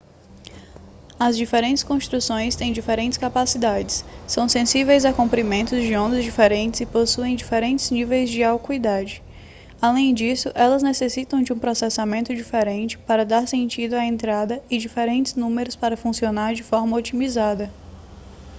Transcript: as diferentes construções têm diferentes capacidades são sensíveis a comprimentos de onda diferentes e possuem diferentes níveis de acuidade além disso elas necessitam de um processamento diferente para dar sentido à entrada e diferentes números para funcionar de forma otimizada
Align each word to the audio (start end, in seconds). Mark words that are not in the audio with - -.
as 1.19 1.37
diferentes 1.37 1.83
construções 1.83 2.55
têm 2.55 2.73
diferentes 2.73 3.19
capacidades 3.19 4.03
são 4.27 4.49
sensíveis 4.49 5.05
a 5.05 5.13
comprimentos 5.13 5.83
de 5.83 5.95
onda 5.95 6.19
diferentes 6.19 6.79
e 6.81 6.87
possuem 6.87 7.35
diferentes 7.35 7.91
níveis 7.91 8.27
de 8.31 8.43
acuidade 8.43 9.21
além 9.79 10.11
disso 10.11 10.49
elas 10.55 10.81
necessitam 10.81 11.43
de 11.43 11.53
um 11.53 11.59
processamento 11.59 12.33
diferente 12.35 12.97
para 12.97 13.23
dar 13.23 13.47
sentido 13.47 13.93
à 13.93 14.03
entrada 14.03 14.63
e 14.71 14.79
diferentes 14.79 15.35
números 15.35 15.75
para 15.75 15.95
funcionar 15.95 16.55
de 16.55 16.63
forma 16.63 16.97
otimizada 16.97 17.71